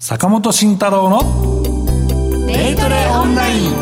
[0.00, 1.18] 坂本慎太郎の
[2.46, 3.72] デイトレオンライン。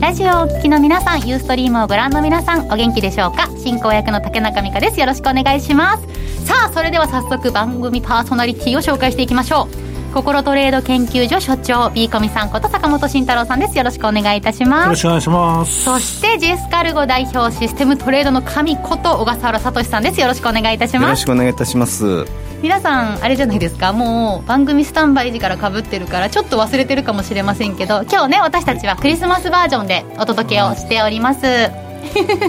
[0.00, 3.50] ラジオをお聞きの皆さんユーストリームをご覧の皆さんお元気でしょうか？
[3.58, 4.98] 進行役の竹中美香です。
[4.98, 6.46] よろしくお願いします。
[6.46, 9.85] さあそれでは早速番組パーソナリティを紹介していきましょう
[10.16, 13.76] 心トレード研究所所長 B コミさんこと坂本慎太郎さんです。
[13.76, 14.84] よろしくお願いいたします。
[14.84, 15.84] よろしくお願いします。
[15.84, 20.20] そしてジェスカルゴ代表システムトレードの神こと小笠原聡さんです。
[20.22, 21.02] よろしくお願いいたします。
[21.02, 22.24] よろしくお願いいたします。
[22.62, 23.92] 皆さんあれじゃないですか？
[23.92, 31.40] もう番組スタンバイ時からかぶってるからちょっと忘れてるかもしれませんけど今日ね私たちはクリスマスバージョンでお届けをしております。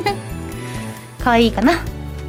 [1.21, 1.73] 可愛いかな？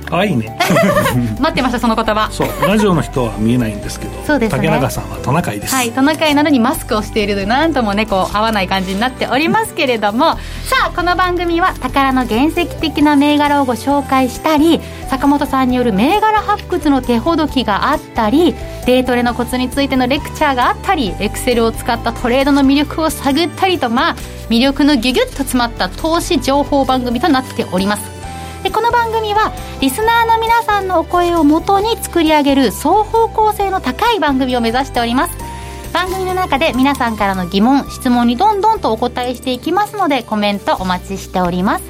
[0.09, 0.57] 可愛いね。
[1.41, 2.29] 待ってましたその言葉。
[2.31, 5.75] そうラジオの人は見えないんですけどそうです、ね、竹中さんはトナカイです。
[5.75, 10.37] はいトナカイなのにマスクをしているとなんともねこう合わない感じになっておりますけれども。
[10.69, 24.17] さあこの番組は宝の原石的な銘柄をご紹介したり坂本さんによる銘柄発掘の手ほどきがあったりデートレのコツについてのレクチャーがあったりエクセルを使ったトレードの魅力を探ったりとまあ
[24.51, 28.18] 魅力のギュギュッと詰まった投資情報番組となっております
[28.63, 35.39] でこの番組はリスナーの皆さんのお声をもとに作り上げる双方向性の高い番組を目指しております。
[35.93, 41.85] 番組の中で皆さんからの疑問質問にどんどんとお答えしていきますのでコメントお待ちしております。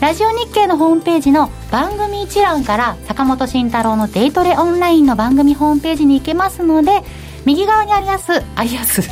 [0.00, 7.02] ラジオ日経のホームページの番組一覧から坂本慎太郎のデイトレオンラインの番組ホームページに行けますので
[7.44, 9.02] 右側にありますあります。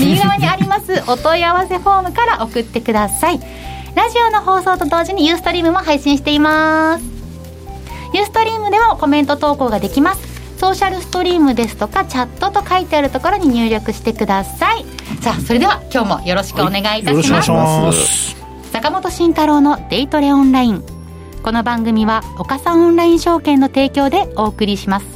[0.00, 3.40] 右側にあります お問い合わせフォームから送ってください
[3.94, 7.04] ラジオの放送と同時にユーストリームも配信しています。
[8.12, 10.34] ユーストリームでもコメント投稿ができます。
[10.58, 14.84] ソーシャルストリームですとかチャットと書いてあるところに入力してください。
[15.20, 17.50] さあそれでは今日もよろしくお願いいたします。
[17.50, 20.94] はい、坂本慎太郎のデイトレオンライン。
[21.44, 25.06] この番組は岡さんオンライン証券の提供でお送りします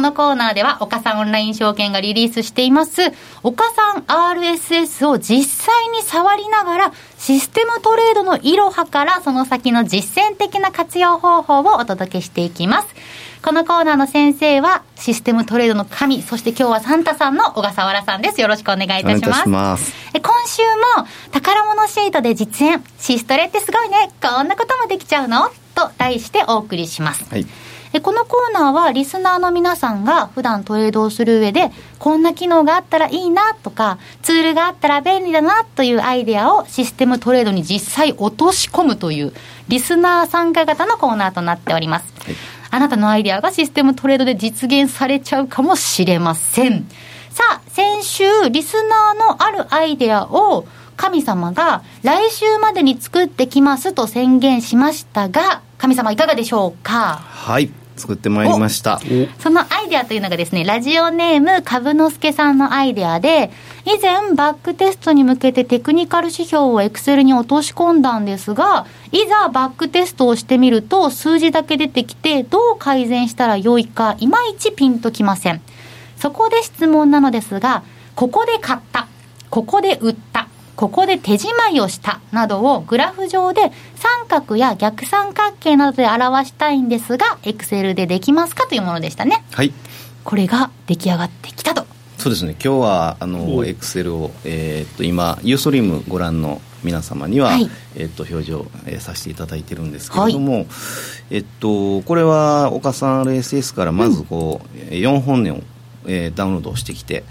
[0.00, 3.12] のコーナーでは、岡さんオンライン証券がリリースしています、
[3.42, 12.88] 岡さん RSS を実際に触りながら、システムトレードのいろはからその先の実践的な活用方法をお届けしていきます。
[13.42, 18.40] このコーナーの先生は、システムトレードの神、そして今日はサンタさんの小笠原さんです。
[18.40, 19.48] よろしくお願いいたします。
[19.48, 20.62] ます今週
[20.98, 25.50] も、宝物シートで実演、シストレってすごいね、こんなこともできちゃうの？
[25.74, 27.24] と題してお送りします。
[27.30, 27.46] はい。
[27.92, 39.32] でこのコーナーはリスナーの皆さんが普段トレードをする上でこんな機能があったらいいなとかツールがあったら便利だなというアイデアをシステムトレードに実際落とし込むという
[39.68, 42.34] リスナー参加型のコーナーとなっております、はい、
[42.70, 46.88] あなたのアイデアがシステムトレードで実現されちゃうかもしれません。
[47.30, 57.16] さあ先週リスナーのあるアイデアを神様が来週までに作ってきますと宣言しましたが神様いかがでしょうか？
[57.16, 59.00] はい作ってまいりました。
[59.38, 63.50] そのアイデアというのがですねラジオネーム株之助さんのアイデアで
[63.84, 75.60] 以前バックテストに向けてテクニカル指標をエクセルに落とし込んだんですがいざバックテストをしてみると数字だけ出てきてどう改善したらよいかいまいちピンときません。
[76.16, 77.82] そこで質問なのですが
[78.14, 79.06] ここで買った。
[79.50, 89.44] ここで売ったここで手仕舞いをしたなどをグラフ上で三角や逆三角形などで表したいんですが、エクセルでできますかというものでしたね。
[89.52, 89.72] はい。
[90.24, 91.86] これが出来上がってきたと。
[92.18, 92.52] そうですね。
[92.52, 100.66] 今日はあのエクセルをえー、っと今ユーストリームご覧の皆様には、はい、えっと表示を、えー、させていただいてるんですけれども、はい、
[101.30, 105.62] えっとこれは岡さん RSS からまずこう、うん、4本音を、
[106.06, 107.24] えー、ダウンロードしてきて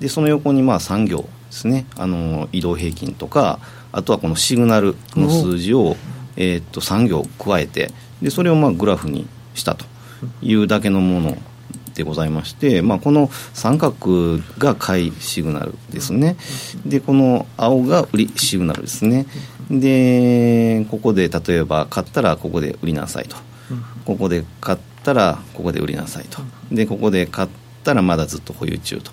[0.00, 1.86] でその横にまあ3行ですね。
[1.96, 3.58] あの移動平均とか
[3.90, 5.96] あとはこのシグナルの数字を、
[6.36, 7.90] えー、っと3行加えて
[8.20, 9.86] でそれをまあグラフにしたと
[10.42, 11.38] いうだけのもの
[11.94, 16.36] でございまして、まあ、この三角が買いシグナルですね。
[16.84, 19.26] でこの青が売りシグナルですね。
[19.70, 23.36] でここで例えば買ったらここで売りなさいと。
[24.04, 26.42] ここで買ったらここで売りなさいと。
[26.70, 29.12] でここで買ったらまだずっと保有中と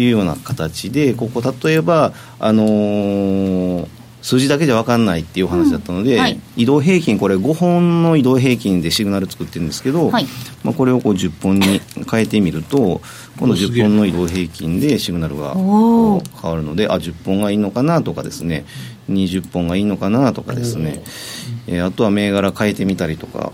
[0.00, 3.88] いうような形でここ例えば、あのー、
[4.22, 10.26] 数字だけじゃ分かんないっていう話だったので、うんはい、移動平均これ5本の移動平均でシグナル作ってるんですけど、はい、
[10.62, 11.80] まあ、これをこう10本に
[12.10, 13.00] 変えてみると
[13.38, 18.64] この10本の移動平均でシグナルが変わるのであ10本がいいのかなとかですね
[19.10, 21.02] 20本がいいのかなとかですね、
[21.66, 23.52] えー、あとは銘柄変えてみたりとか、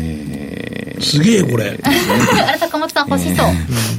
[0.00, 3.46] えー、すげえこれ、あれ坂本さん欲しそう、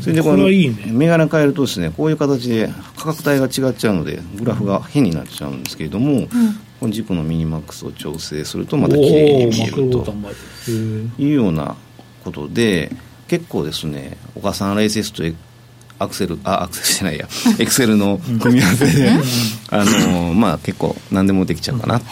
[0.01, 6.27] それでこの銘柄変えるとですねこういう形で価格帯が違っちゃうのでグラフが変になっちゃうんですけれども、
[6.79, 10.13] この軸のミニマックスを調整するとまた綺麗に見えると。
[11.17, 11.75] いうような
[12.23, 12.91] ことで
[13.27, 15.23] 結構ですね岡さん RSS と
[15.99, 17.27] アクセルあアクセルしてないや
[17.59, 19.09] エクセルの組み合わせで
[19.69, 22.09] あのまあ結構何でもできちゃうかなってい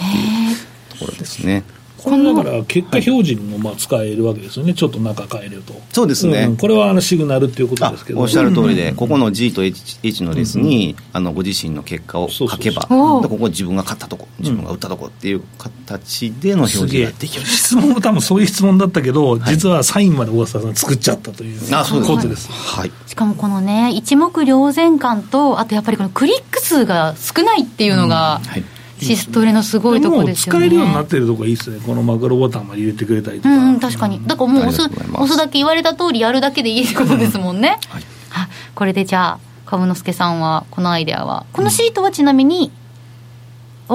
[0.53, 0.57] う
[0.91, 1.63] ところですね。
[2.03, 5.73] これだから結果表示にもまあ使えるわけですよね、ちょっと中変えると。
[5.91, 6.47] そうですね。
[6.47, 6.57] ん。
[6.57, 8.19] これはあのシグナルっていうことあですけど。
[8.19, 13.21] おっしゃる通りで、ここの G と H, H の列に、あのご自身の結果を書けば、そうそうそう。
[13.23, 17.45] でここ自分が勝ったとこ、自分が打ったとこっていう形での表示ができる。
[17.45, 22.51] 質問も多分そういう質問だったけど、実はサインまで小笠原さん作っちゃったというあそうですことです。
[22.51, 22.91] はい。
[23.07, 28.63] しかもこのね一目瞭然感とあとやっぱりこのクリック数が少ないっていうのが、はい。
[28.99, 33.49] シストレのすごいところですよねもう使えるようになってるとこがいいですね、このマクロボタンまで入れてくれたりとか。
[33.49, 34.21] うんうん、確かに。
[34.25, 37.79] だからもう押す押すだけ言われた通りやるだけでいいってことですもんね。
[37.89, 38.03] はい
[38.35, 42.71] あこれでじゃあ、株之助さんは、このアイデアは、このシートはちなみに、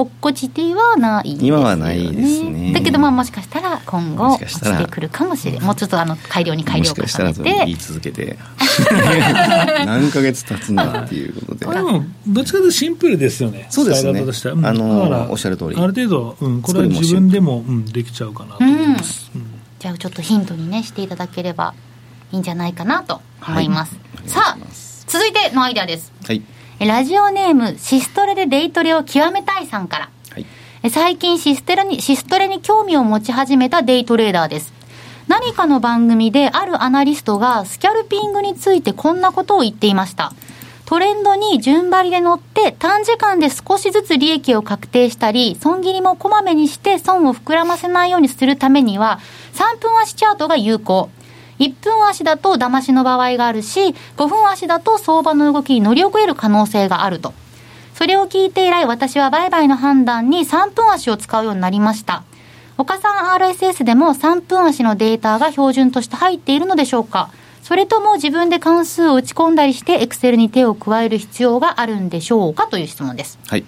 [0.01, 2.73] 落っこちてはないですよ、ね、今はないですね。
[2.73, 5.61] だけど、まあ、もしかしたら今後、も落ちてくるかもしれない。
[5.61, 7.75] もうちょっとあの改良に改も良をしかしたら重ねて言い。
[7.75, 8.37] 続けて。
[9.85, 11.65] 何ヶ月経つなっていうことで。
[11.65, 14.21] これもどっちかというとシンプルですよね、そうですね。
[14.21, 14.65] うん。
[14.65, 15.75] あのおっしゃる通り。
[15.75, 18.57] ある程度、うん、これは自分でも、うん、できちゃうかなと。
[18.59, 19.31] 思います。
[19.35, 19.59] うん。
[19.79, 21.73] じゃあちょっとヒントにねしていただければ
[22.31, 24.57] いいんじゃないかなと思います、はいさあ
[25.07, 30.09] 続いてのアイデアですはいえラジオネームシストレでデイトレを極めたいさんから。
[30.31, 30.45] はい。
[30.81, 34.71] え最近システレにシストレに興味を持ち始めたデイトレーダーです。
[35.27, 40.33] 何かの番組であるアナリストがスキャルピングについてこんなことを言っていました。
[40.85, 49.19] トレンドに順張りで乗って短時間で少しずつ利益を確定したり損切りもこまめにして損を膨らませないようにするためには
[49.53, 51.11] 3分足チャートが有効
[51.59, 57.33] 1分足だと騙しの場合があるし5分足だと相場の動きに乗り遅れる可能性があると。
[57.93, 62.23] それを聞いて以来私は売買の判断に3分足を使うようになりました。
[62.77, 67.29] 岡さん RSS でも3分足のデータが標準として入っているのでしょうか？
[67.61, 72.67] それとも自分で関数を打ち込んだりしてエクセルに手を加える必要があるんでしょうか？
[72.67, 73.37] という質問です。
[73.47, 73.65] はい。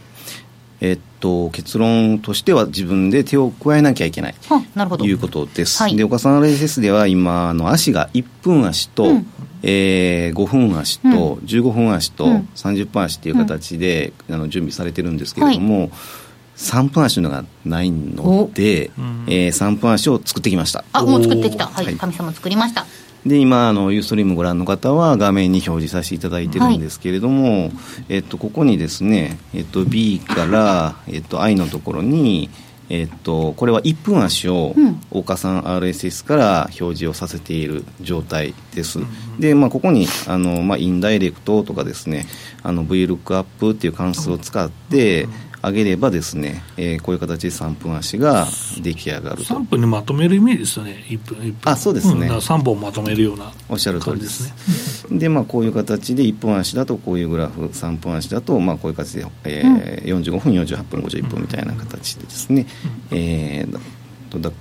[0.79, 4.35] えっと結論としては自分で手を加えなきゃいけない。
[4.49, 5.05] あなるほど。
[5.05, 5.95] いうことです、はい。
[5.95, 9.27] で岡さん RSS では今あの足が1分足と、うん。
[9.63, 11.13] えー5分足と、うん。
[11.45, 12.49] 15分足と、うん。
[12.55, 15.91] 30分足っていう形で、あの準備されてるんですけれども、
[16.57, 18.91] 3分足のがないので、
[19.27, 20.83] えー3分足を作ってきました。
[20.93, 21.67] あもう作ってきた。
[21.67, 21.85] はい。
[21.85, 21.95] はい。
[21.95, 22.85] 神様作りました
[23.25, 27.71] で今あのユーストリームご覧の方は画面に表示させていただいてるんですけれども、
[28.09, 32.49] えっと、ここにですね、えっと、B から、えっと、I のところに、
[32.89, 35.01] えっと、これは1分足をうん。
[35.11, 38.99] 岡さん RSS から表示をさせている状態です、
[39.39, 42.25] で、まあ、ここにあの、まあ、インダイレクトとかですね
[42.63, 45.27] あの VLOOKUP っていう関数を使って
[45.63, 48.47] 上げればですね、えーこういう形で3分足が
[48.81, 49.43] 出来上がると。
[49.43, 51.55] 3分にまとめるイメージですよね、1分、1分。
[51.65, 52.15] あそうですね。
[52.15, 55.19] んだから3本まとめるようなおっしゃる通りでですすね。
[55.19, 62.65] でまあ、こういう形で1分足だとこういうグラフ3分足だとまあこういう形で、えー45分48分51分みたいな形でですね、
[63.11, 63.79] えーだ
[64.29, 64.51] とだ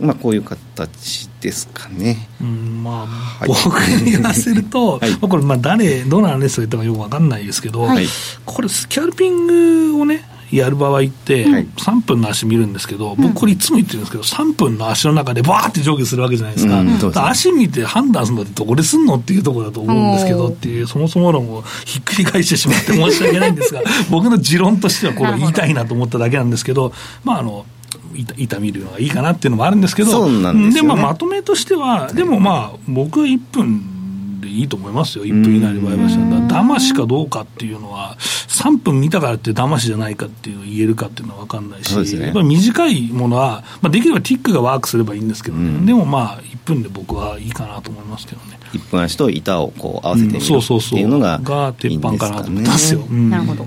[0.00, 2.28] まあ、こういう形ですかね。
[2.40, 3.48] うんまあ、はい。
[3.48, 5.10] 僕に言わせると、 はい。
[5.12, 8.06] まあこれ、まあ誰、どのアナリストが言ったかよくわかんないですけど、はい。
[8.44, 11.66] これ、スキャルピングをね、やる場合って、はい。
[11.66, 26.92] 3分の足見るんですけど、僕、これいつも言ってるんですけど、3分の足の中でバーって上下するわけじゃないですか、から足見て判断するのってどこですんのっていうところだと思うんですけどっていう、そもそも論をひっくり返してしまって申し訳ないんですが、 僕の持論としてはこれ言いたいなと思っただけなんですけど、
[27.24, 27.66] まあ、あの、
[28.14, 30.82] 板板見るのがいいかなっていうのもあるんですけど、でね。
[30.82, 33.95] まあ、まとめとしては、でもまあ、僕は1分
[34.40, 42.24] でいいと思いますよ、1分以内で売買したんだ、騙しかどうかっていうのは、3分見たからって騙しじゃないかっていうのを言えるかっていうのは分かんないし、ね。
[42.26, 45.86] やっぱり短いものは、まあ、できればティックがワークすればいいんですけどね、うん。
[45.86, 48.58] でもまあ、1分で僕はいいかなと思いますけどね。
[48.72, 51.08] 1分足と板をこう合わせてみるそうそうそうっていう。
[51.08, 53.06] のがが鉄板かなと思いますよ。
[53.08, 53.30] うん。
[53.30, 53.66] なるほど。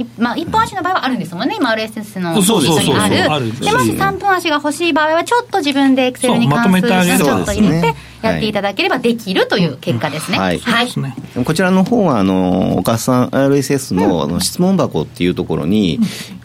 [0.00, 2.94] いまあ、一本足の場合はあるんですもんね、今、RSS のそうそうそうそう。
[2.94, 3.32] にある。
[3.32, 7.18] あるでもし3分足が欲しい場合は、ちょっと自分でエクセルに関数めてあげる。
[7.18, 10.38] ちょっと入れてやっていただければできるという結果ですね。
[10.38, 10.58] はい。
[10.58, 11.14] そうですね。
[11.44, 15.98] こちらの方はあの岡さん RSS のあの質問箱っていうところに、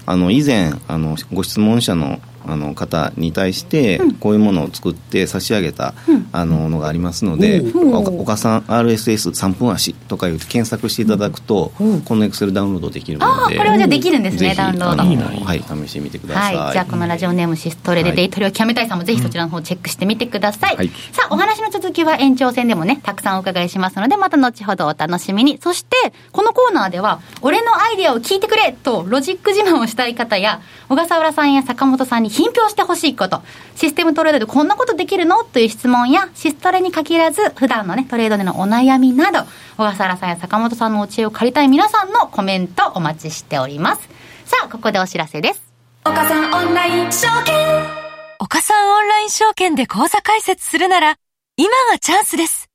[0.05, 5.94] あの以前あのご質問者のあの方に対してこういうものを作って差し上げた、
[6.32, 11.72] あののがありますので「お岡さん RSS3 分足」とか言って検索していただくと、
[12.06, 15.46] このエクセルダウンロードできるのでこれはじゃあできるんですねダウンロード。
[15.46, 25.60] はい試してみてください、はい、じゃあこのラジオネームシストレでデイトレを極めたいさんもぜひそちらの方チェックしてみてください、さあお話の続きは延長戦でもねたくさんお伺いしますのでまた後ほどお楽しみに。
[25.62, 25.96] そして
[26.32, 33.42] このコーナーでは俺のアイデアを聞いてくれとロジック自慢をしたい方や小笠原さんや坂本さんに品評してほしいこと。
[33.75, 35.46] システムトレードでこんなことできるの？
[35.46, 39.39] という質問やシストレに限らず普段のねトレードでのお悩みなど
[39.77, 44.10] 小笠原さんや坂本さんのお知恵を借りたい皆さんのコメントお待ちしております。
[44.44, 45.62] さあここでお知らせです。
[46.04, 47.56] 岡さんオンライン証券。
[48.39, 51.15] 岡さんオンライン証券で口座開設するなら
[51.56, 52.70] 今がチャンスです。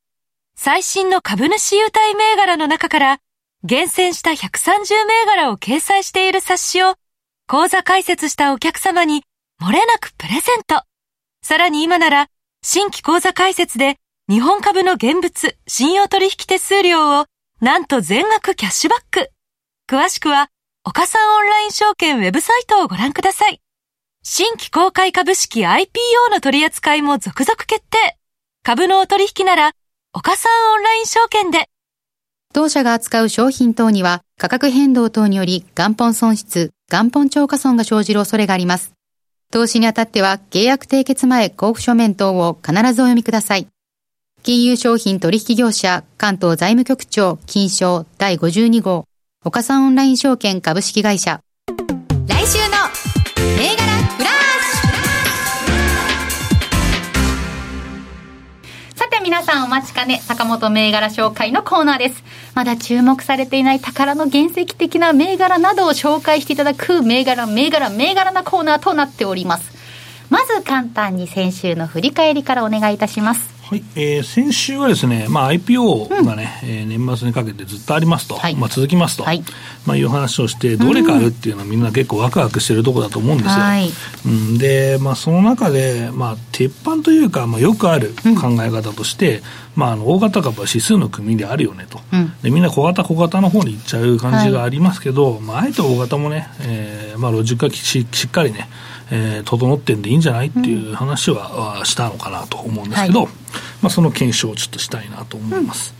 [0.57, 3.19] 最新の株主優待銘柄の中から
[3.63, 6.95] 厳選した130銘柄を掲載している冊子を
[7.47, 9.23] 口座開設したお客様に
[9.61, 10.83] 漏れなくプレゼント。
[11.43, 12.29] さらに今なら
[12.63, 13.97] 新規口座開設で
[14.29, 17.27] 日本株の現物信用取引手数料を
[17.61, 19.31] なんと全額キャッシュバック。
[19.87, 20.49] 詳しくは
[20.83, 23.61] 岡さんオンライン証券ウェブサイトをご覧ください。
[24.23, 25.87] 新規公開株式 IPO
[26.31, 28.17] の取り扱いも続々決定。
[28.63, 29.73] 株のお取引なら
[30.15, 31.69] 岡さんオンライン証券で。
[32.55, 38.95] 当社が扱う商品等には価格変動等により元本損失、元本超過損が生じる恐れがあります。
[39.53, 43.67] 投資にあたっては契約締結前交付書面等を必ずお読みください。
[44.43, 49.05] 金融商品取引業者関東財務局長金賞第52号。
[49.45, 51.41] 岡さんオンライン証券株式会社。
[52.29, 52.77] 来週の
[53.57, 53.83] 銘柄
[54.17, 54.60] フラッ
[59.31, 62.25] 皆さんお待ちかね、坂本銘柄紹介のコーナーです。
[62.53, 69.71] まだ注目されていない宝の原石的な銘柄などを紹介していただく銘柄、銘柄、銘柄なコーナーとなっております。
[70.31, 73.60] まず簡単に先週の振り返りからお願いいたします。
[73.71, 79.45] はい、えー、先週はですね、まあ、IPO がね、うん、えー、年末にかけてずっとありますと、はい、まあ、続きますと、はい、
[79.87, 83.53] まあ、いう話をして、どれかあるっていうのはみんな結構ワクワクしてるところだと思うんですよ。
[83.53, 83.89] はい、
[84.27, 88.13] うん、で、まあ、その中で、まあ、鉄板というか、まあ、よくある
[88.43, 89.43] 考え方として、うん、
[89.77, 98.69] まあ、あの大型株は指数の組であるよねと、うん、でみんな小型、小型の方に行っちゃう感じがありますけど、まあ、あえて大型もね、えーまあ、ロジックがししっかりね、
[99.11, 103.29] えー、整ってんでいいんじゃないっていう話は、したのかなと思うんですけど、はい、
[103.83, 105.95] まあ、その検証をちょっとしたいなと思います。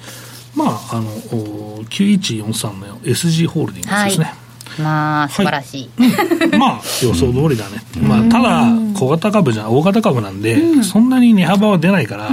[0.57, 4.25] うん、まあ、あの、9143の SG ホールディングスですね。
[4.27, 12.31] はいまあ素晴らしい、はい、まあ予想通りだね、まあ、ただ小型株じゃ大型株なんで、そんなに値幅は出ないから、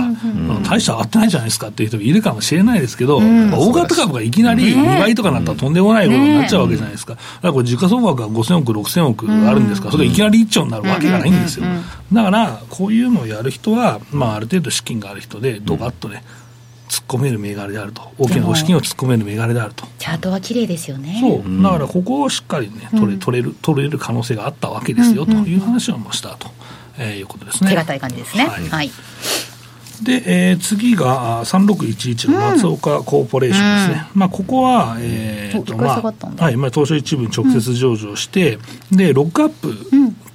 [0.68, 9.88] 大した上がってないじゃないですかっていう人もいるかもしれないですけど、大型株がいきなり2倍とかなったらとんでもないことになっちゃうわけじゃないですか、だからこれ時価総額が5000億6000億あるんですか。
[9.88, 11.66] らそれいきなり1兆になるわけがないんですよ、
[12.12, 16.24] だからこういうのをやる人は、まあ、ある程度資金がある人でドバッとね、
[16.90, 18.02] 突っ込める銘柄であると。
[18.18, 19.86] 大きなお資金を突っ込める銘柄であると。
[20.00, 21.18] チャートは綺麗ですよね。
[21.20, 21.64] そう。
[21.64, 26.50] だからここをしっかりね取れ取れる取れる可能性があったわけですよ、という話をもしたと、
[26.98, 27.72] えー、いうことですね。
[27.72, 28.48] 手堅い感じですね。
[28.48, 28.92] はい、はい。
[30.02, 36.56] で、えー、次が3611の松岡コーポレーションですね、うん、まあ、ここは、えーとまあはい。
[36.56, 38.60] まあ、東証一部に直接上場して、
[38.92, 39.74] うん、でロックアップ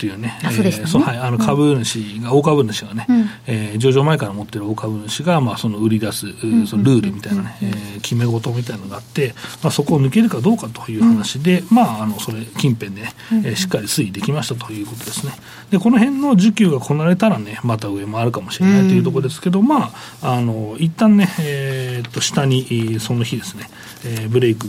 [0.03, 6.27] っていうね、そうですね、はい、あの株主が、大株主がね、うん、えー、上場前から持ってる大株主が、まあ、その売り出す、
[6.67, 9.33] そのルールみたいなね、えー、決め事みたいなのがあって、
[9.63, 13.13] まあ、そこを抜けるかどうかという話で、まあ、あのそれ近辺でね、
[13.45, 15.35] えー、しっかり推移できましたということですね。
[15.71, 23.71] でこの辺の需給がこなれたらねまた上もあるかもしれないというところですけど、まああの一旦ね、えー、っと下にその日ですね、
[24.05, 24.67] えー、ブレイク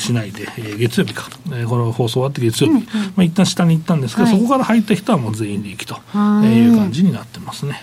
[0.00, 6.68] しないで、えー、月曜日か、えー、この放送終わって月曜日、うんうん、まあ一旦下に行ったんですけど、はい、そこから入った人はもう全員利益とい。
[6.68, 7.82] う感じになってますね。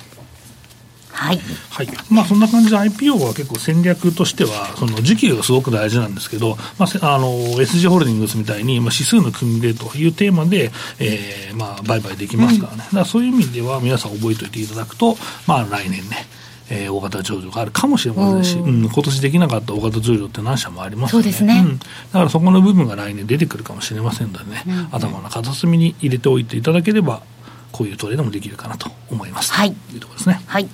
[1.18, 1.40] はい、
[1.72, 1.88] はい。
[2.12, 7.28] まあ、そんな感じで IPO は結構戦略としてはその時期がすごく大事なんですけど、まあ、あの
[7.60, 15.18] SG ホールディングスみたいに、まあ、指数の組みでというテーマで、えーまあ、売買できますからね、うん、だからそういう意味では皆さん覚えておいていただくと、
[15.48, 16.28] まあ、来年ね
[16.70, 27.22] えー、大型上場があるかもしれませんし、うん、今年できなかった大型上場って何社もありますので、ねうん、だからそこの部分が来年出てくるかもしれませんのでね、うん、頭の片隅に入れておいていただければ
[27.72, 29.54] こういうトレードもできるかなと思います。
[29.54, 29.74] はい。
[29.74, 30.42] というところですね。
[30.46, 30.68] はい。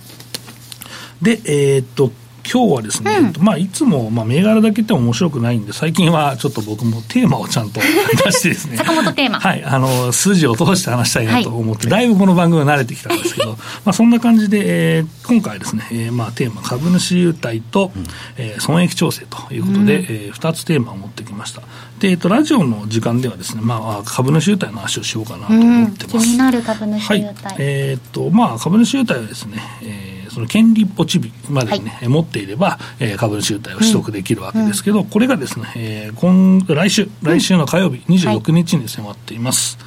[1.21, 2.11] で、えー、っと、
[2.51, 8.77] 今日はですね、うん、まあ、いつも、まあ、銘柄だけって面白くないんで、最近はちょっと僕もテーマをちゃんと出してですね。
[8.77, 9.39] 坂本テーマ。
[9.39, 14.61] はい、あの、数字を通して話したいなと思って、はい、だいぶこの番組は慣れてきたんですけど、 まあ、そんな感じで、
[14.97, 18.03] えー、今回ですね、えー、まあ、テーマ、株主優待と、うん、
[18.37, 21.61] えー、損益調整ということで、うん、えー、2つテーマを持ってきました。
[21.99, 26.25] で、えっと、ラジオの時間ではですね、まあ、株主優待の話をしようかなと思ってます。
[26.25, 27.45] 気になる株主優待。
[27.45, 39.77] はい、えー、っと、まあ、株主優待はですね、えーその権利ポチビまでね、はい、持っていれば、えー、株主優待を取得できるわけですけど、うん、これがですね、えー、今来週、来週の火曜日、26日に迫っています。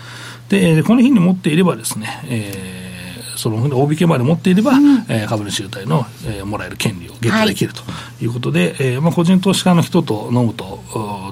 [0.51, 2.86] はい、で、この日に持っていればですね、えー
[3.37, 7.83] その大引けまで持っていれば、うん、えー、株主優待の、えー、もらえる権利をゲットできると
[8.21, 10.81] いうことで、はい、えー、まあ、個人投資家の人と飲むと、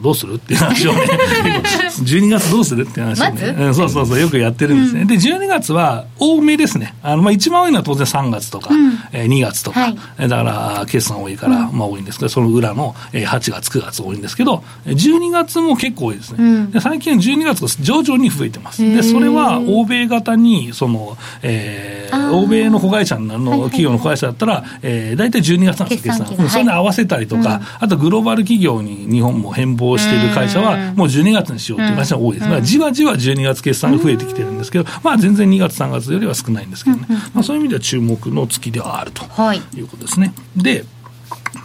[0.02, 1.00] どうするっていう話をね、
[2.04, 5.02] 12月どうするっていう話をね、うん、そうそうそう、よくやってるんですね。
[5.02, 6.94] うん、で、12月は多めですね。
[7.02, 16.66] あのまあ、一番多いのは当然3月とか、うん、えー、2月とか、はい、だから決算多いから、まあ多いんですけど、その裏の、えー、8月、9月多いんですけど、12月も結構多いですね。
[16.70, 18.82] で最近は12月が徐々に増えてます。
[18.82, 21.93] で、それは欧米型に、その、えー
[22.32, 26.02] 欧米の子会社の企業の子会社だったら、えー、大体12月なんです。
[26.02, 39.80] 決算それに合わせたりとか、あとグローバル企業に日本も変貌している会社は、もう12月にしようっていう会社が多いです、だからじわじわ12月決算が増えてきてるんですけど、まあ、全然2月、3月よりは少ないんですけどね、まあ、そういう意味では注目の月ではあるとい。
[39.80, 40.32] うことですね。
[40.56, 40.84] で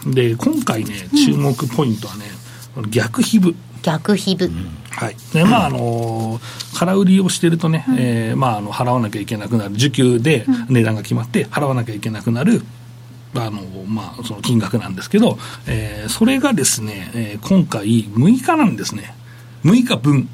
[0.06, 2.24] で今回ね、注目ポイントはね、
[2.88, 3.54] 逆皮膚。
[3.82, 4.50] 逆皮膚、
[5.00, 5.16] はい。
[5.32, 6.38] でまああの
[6.78, 12.60] 空売りをしてるとね、うん、えー、まあ、あの払わなきゃいけなくなる受給で値段が決まって払わなきゃいけなくなる、
[13.34, 19.14] あのまあ、その金額なんですけど、えー、それがですね、えー、今回6日なんですね。
[19.64, 20.28] 6日分。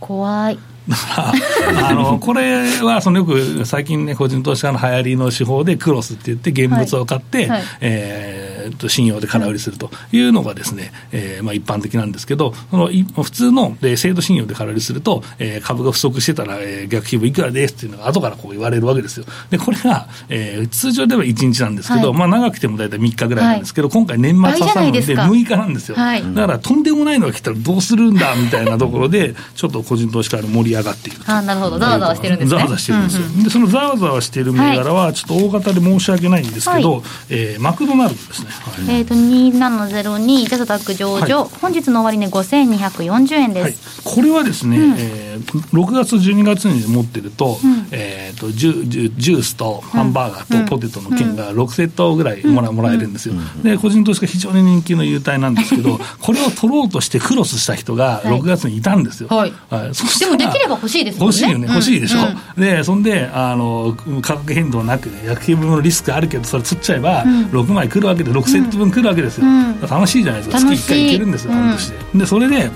[0.00, 0.58] 怖い。
[0.86, 1.34] だか
[1.72, 7.48] らあの これはそのよく最近ね個人投資家の流行りの手法でクロスって言って現物を買って、はい。
[7.48, 8.37] はい、えー
[8.76, 12.88] と信用で空売りするというのがですね、えー、まあ一般的なんですけど、その
[13.22, 19.26] 普通の制度信用で空売りすると、えー、株が不足してたら、えー、逆皮膚いくらですっていうのが後からこう言われるわけですよ。
[19.50, 25.96] で、これが、えー、通常では1日なんですけど、はい、まあ長くても大体3日ぐらいなんですけど、はい、今回年末挟むんで6日なんですよ。
[25.96, 32.58] はい、だからとんでもないのが来たらどうするんだみたいなところで、ちょっと個人投資家で盛り上がっているあなるほど、ざわざわしてるんですね。
[32.58, 33.26] ざわざわしてるんですよ。
[33.26, 38.50] うんうん、で、そのざわざわしている銘柄は、ちょっと大型で申し訳ないんですけど、はい、えー、マクドナルドですね。
[38.60, 47.86] はい、えっ、ー、と、2702ジャスダック上場、はい、本日の終値、ね、5240円です、はい、これはですね、うん、えー、6月12月に持ってると,、うん。
[47.90, 59.52] えーと、ジュジュジュースとハンバーガーとポテトの券が6セットぐらいもら,、もらえるんですよ、で個人投資家非常に人気の優待なんですけど これを取ろうとしてクロスした人が6月にいたんですよ、はい。
[59.70, 61.36] はい、そでもできれば欲しいですもんね。
[61.38, 62.20] 欲しいよね欲しいでしょ、
[62.56, 69.80] うん、でそんであの価格変動なくね薬品分のリスクあるけどそれ釣っちゃえば、うん、6枚来るわけで6セット分来るわけですよ、うん。
[69.80, 70.58] 楽しいじゃないですか。
[70.58, 71.98] 月1回行けるんですよ、半年で。
[72.14, 72.70] でそれで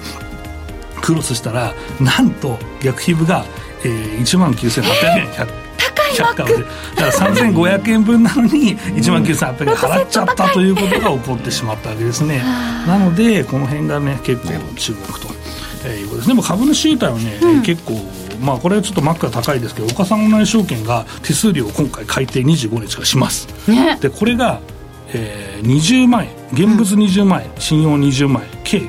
[1.01, 3.45] クロスしたらなんと逆皮膚が、
[3.85, 4.83] えー、1万9800
[5.19, 5.63] 円。
[6.13, 12.43] 100だから3500円分なのに1万9800円払っちゃったということが起こってしまったわけですね。
[12.87, 15.29] なのでこの辺がね結構注目と、
[15.87, 16.29] えー、いうことです。
[16.29, 17.95] でも株主優待はね、うん、結構
[18.43, 24.61] まあこれはちょっとマックが高いですけど岡さんオンライン証券が手数料を今回改定25日からします、ね、でこれが
[25.15, 26.31] えー、20万円。
[26.53, 28.49] 現物20万円、うん、信用20万円。
[28.65, 28.89] 計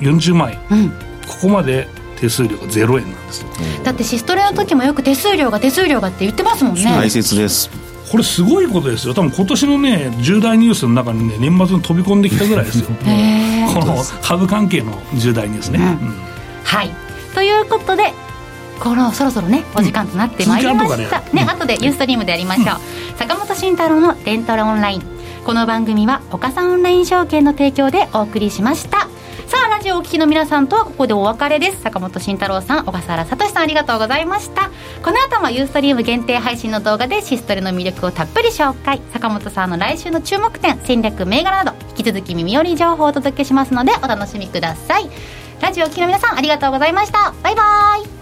[0.00, 0.96] 40万円、うん、こ
[1.42, 1.88] こまで
[2.20, 3.48] 手数料が0円なんですよ。
[3.84, 6.84] だってシストレの時もよく手数料が手数料がって言ってますもんね。
[6.84, 7.70] 大切です。
[8.10, 9.14] これすごいことですよ。
[9.14, 12.86] 多分今年のね重大ニュースの中にね年末に飛び込んできたぐらいですよ。
[13.74, 16.14] この株関係の重大ニュースね、うん、
[16.64, 16.90] はい。
[17.34, 18.14] ということで
[18.80, 25.17] このそろそろねお時間となってまいりました、うん、ね後でユーストリームでやりましょう、坂本慎太郎のデントラオンライン
[25.48, 28.98] この番組は岡さんオンライン証券の提供でお送りしました。
[29.46, 31.80] さあラジオをお聞きの皆さんとはここでお別れです。
[31.80, 34.70] 坂本慎太郎さん小笠原聡さんありがとうございました。
[35.02, 39.00] この後もユーストリーム限定配信の動画でシストレの魅力をたっぷり紹介。
[39.14, 45.08] 坂本さんの来週の注目点戦略銘柄など引き続き耳寄り情報をお届けしますのでお楽しみください。
[45.62, 47.32] ラジオをお聞きの皆さんありがとうございました。
[47.42, 47.62] バイバ
[48.04, 48.17] イ。